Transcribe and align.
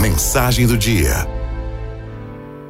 Mensagem 0.00 0.66
do 0.66 0.76
dia. 0.76 1.26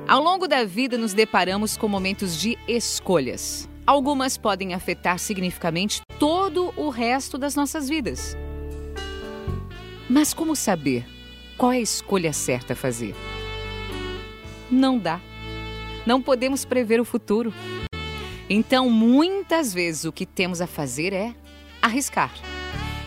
Ao 0.06 0.22
longo 0.22 0.46
da 0.46 0.64
vida, 0.64 0.98
nos 0.98 1.14
deparamos 1.14 1.76
com 1.76 1.88
momentos 1.88 2.38
de 2.38 2.58
escolhas. 2.68 3.68
Algumas 3.86 4.36
podem 4.36 4.74
afetar 4.74 5.18
significativamente 5.18 6.02
todo 6.18 6.72
o 6.76 6.90
resto 6.90 7.38
das 7.38 7.54
nossas 7.54 7.88
vidas. 7.88 8.36
Mas 10.10 10.34
como 10.34 10.54
saber 10.54 11.06
qual 11.56 11.72
é 11.72 11.76
a 11.76 11.80
escolha 11.80 12.32
certa 12.32 12.74
a 12.74 12.76
fazer? 12.76 13.14
Não 14.70 14.98
dá. 14.98 15.20
Não 16.04 16.20
podemos 16.20 16.64
prever 16.64 17.00
o 17.00 17.04
futuro. 17.04 17.54
Então, 18.50 18.90
muitas 18.90 19.72
vezes, 19.72 20.04
o 20.04 20.12
que 20.12 20.26
temos 20.26 20.60
a 20.60 20.66
fazer 20.66 21.12
é 21.12 21.34
arriscar 21.80 22.32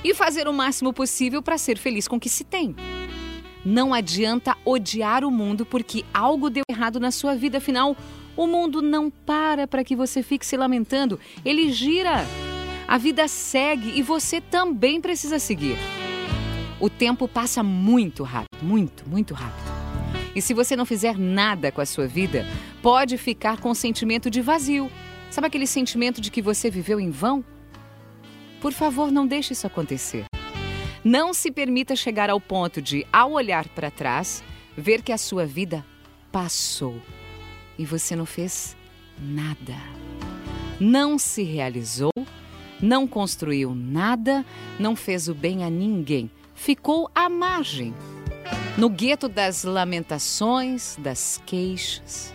e 0.03 0.13
fazer 0.13 0.47
o 0.47 0.53
máximo 0.53 0.93
possível 0.93 1.41
para 1.41 1.57
ser 1.57 1.77
feliz 1.77 2.07
com 2.07 2.15
o 2.15 2.19
que 2.19 2.29
se 2.29 2.43
tem. 2.43 2.75
Não 3.65 3.95
adianta 3.95 4.55
odiar 4.63 5.23
o 5.23 5.31
mundo 5.31 5.65
porque 5.65 6.05
algo 6.13 6.51
deu 6.51 6.63
errado 6.69 6.99
na 6.99 7.09
sua 7.09 7.35
vida, 7.35 7.57
afinal, 7.57 7.97
o 8.37 8.45
mundo 8.45 8.79
não 8.79 9.09
para 9.09 9.65
para 9.65 9.83
que 9.83 9.95
você 9.95 10.21
fique 10.21 10.45
se 10.45 10.55
lamentando, 10.55 11.19
ele 11.43 11.71
gira. 11.71 12.23
A 12.87 12.99
vida 12.99 13.27
segue 13.27 13.97
e 13.97 14.03
você 14.03 14.39
também 14.39 15.01
precisa 15.01 15.39
seguir. 15.39 15.77
O 16.79 16.89
tempo 16.89 17.27
passa 17.27 17.63
muito 17.63 18.21
rápido, 18.21 18.61
muito, 18.61 19.09
muito 19.09 19.33
rápido. 19.33 19.73
E 20.35 20.41
se 20.41 20.53
você 20.53 20.75
não 20.75 20.85
fizer 20.85 21.17
nada 21.17 21.71
com 21.71 21.81
a 21.81 21.85
sua 21.85 22.05
vida, 22.05 22.45
pode 22.83 23.17
ficar 23.17 23.59
com 23.59 23.71
um 23.71 23.75
sentimento 23.75 24.29
de 24.29 24.41
vazio. 24.41 24.91
Sabe 25.31 25.47
aquele 25.47 25.65
sentimento 25.65 26.21
de 26.21 26.29
que 26.29 26.41
você 26.41 26.69
viveu 26.69 26.99
em 26.99 27.09
vão? 27.09 27.43
Por 28.61 28.73
favor, 28.73 29.11
não 29.11 29.25
deixe 29.25 29.53
isso 29.53 29.65
acontecer. 29.65 30.25
Não 31.05 31.35
se 31.35 31.51
permita 31.51 31.95
chegar 31.95 32.31
ao 32.31 32.41
ponto 32.41 32.81
de, 32.81 33.05
ao 33.13 33.33
olhar 33.33 33.67
para 33.69 33.91
trás, 33.91 34.43
ver 34.75 35.03
que 35.03 35.11
a 35.11 35.19
sua 35.19 35.45
vida 35.45 35.85
passou 36.31 36.99
e 37.77 37.85
você 37.85 38.15
não 38.15 38.25
fez 38.25 38.75
nada. 39.19 39.75
Não 40.79 41.19
se 41.19 41.43
realizou, 41.43 42.11
não 42.81 43.05
construiu 43.05 43.75
nada, 43.75 44.43
não 44.79 44.95
fez 44.95 45.27
o 45.27 45.35
bem 45.35 45.63
a 45.63 45.69
ninguém. 45.69 46.27
Ficou 46.55 47.07
à 47.13 47.29
margem, 47.29 47.93
no 48.75 48.89
gueto 48.89 49.29
das 49.29 49.63
lamentações, 49.63 50.95
das 50.97 51.39
queixas. 51.45 52.33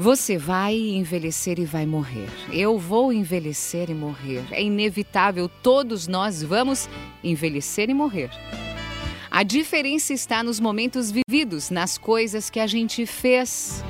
Você 0.00 0.38
vai 0.38 0.74
envelhecer 0.74 1.58
e 1.58 1.66
vai 1.66 1.84
morrer. 1.84 2.30
Eu 2.50 2.78
vou 2.78 3.12
envelhecer 3.12 3.90
e 3.90 3.94
morrer. 3.94 4.42
É 4.50 4.62
inevitável, 4.62 5.46
todos 5.62 6.08
nós 6.08 6.42
vamos 6.42 6.88
envelhecer 7.22 7.90
e 7.90 7.92
morrer. 7.92 8.30
A 9.30 9.42
diferença 9.42 10.14
está 10.14 10.42
nos 10.42 10.58
momentos 10.58 11.12
vividos, 11.12 11.68
nas 11.68 11.98
coisas 11.98 12.48
que 12.48 12.58
a 12.58 12.66
gente 12.66 13.04
fez, 13.04 13.84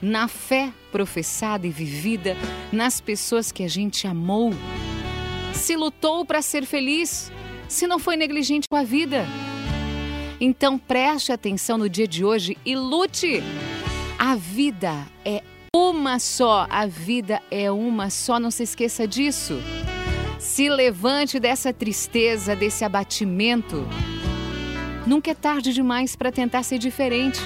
na 0.00 0.28
fé 0.28 0.72
professada 0.90 1.66
e 1.66 1.70
vivida, 1.70 2.38
nas 2.72 2.98
pessoas 2.98 3.52
que 3.52 3.62
a 3.62 3.68
gente 3.68 4.06
amou. 4.06 4.54
Se 5.52 5.76
lutou 5.76 6.24
para 6.24 6.40
ser 6.40 6.64
feliz, 6.64 7.30
se 7.68 7.86
não 7.86 7.98
foi 7.98 8.16
negligente 8.16 8.66
com 8.66 8.76
a 8.78 8.82
vida. 8.82 9.26
Então 10.40 10.78
preste 10.78 11.32
atenção 11.32 11.76
no 11.76 11.86
dia 11.86 12.08
de 12.08 12.24
hoje 12.24 12.56
e 12.64 12.74
lute. 12.74 13.42
A 14.22 14.36
vida 14.36 15.06
é 15.24 15.42
uma 15.74 16.18
só, 16.18 16.66
a 16.68 16.84
vida 16.84 17.40
é 17.50 17.70
uma 17.70 18.10
só, 18.10 18.38
não 18.38 18.50
se 18.50 18.64
esqueça 18.64 19.08
disso. 19.08 19.58
Se 20.38 20.68
levante 20.68 21.40
dessa 21.40 21.72
tristeza, 21.72 22.54
desse 22.54 22.84
abatimento. 22.84 23.88
Nunca 25.06 25.30
é 25.30 25.34
tarde 25.34 25.72
demais 25.72 26.16
para 26.16 26.30
tentar 26.30 26.64
ser 26.64 26.76
diferente, 26.76 27.40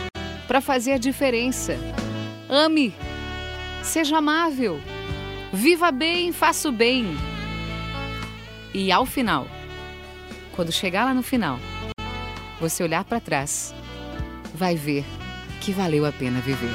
para 0.48 0.60
fazer 0.60 0.94
a 0.94 0.98
diferença. 0.98 1.78
Ame, 2.48 2.92
seja 3.80 4.18
amável, 4.18 4.80
viva 5.52 5.92
bem, 5.92 6.32
faça 6.32 6.68
o 6.68 6.72
bem. 6.72 7.06
E 8.74 8.90
ao 8.90 9.06
final, 9.06 9.46
quando 10.50 10.72
chegar 10.72 11.04
lá 11.04 11.14
no 11.14 11.22
final, 11.22 11.56
você 12.60 12.82
olhar 12.82 13.04
para 13.04 13.20
trás, 13.20 13.72
vai 14.52 14.74
ver 14.74 15.04
que 15.64 15.72
valeu 15.72 16.04
a 16.04 16.12
pena 16.12 16.40
viver. 16.40 16.68